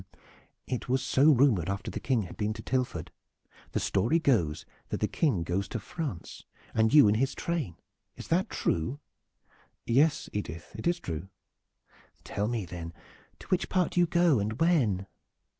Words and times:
"It 0.65 0.89
was 0.89 1.03
so 1.03 1.29
rumored 1.31 1.69
after 1.69 1.91
the 1.91 1.99
King 1.99 2.23
had 2.23 2.35
been 2.35 2.53
to 2.53 2.63
Tilford. 2.63 3.11
The 3.73 3.79
story 3.79 4.17
goes 4.17 4.65
that 4.89 4.99
the 4.99 5.07
King 5.07 5.43
goes 5.43 5.67
to 5.67 5.79
France 5.79 6.43
and 6.73 6.91
you 6.91 7.07
in 7.07 7.13
his 7.13 7.35
train. 7.35 7.75
Is 8.15 8.29
that 8.29 8.49
true?" 8.49 8.99
"Yes, 9.85 10.27
Edith, 10.33 10.71
it 10.75 10.87
is 10.87 10.99
true." 10.99 11.29
"Tell 12.23 12.47
me, 12.47 12.65
then, 12.65 12.93
to 13.37 13.47
what 13.49 13.69
part 13.69 13.95
you 13.95 14.07
go, 14.07 14.39
and 14.39 14.59
when?" 14.59 15.05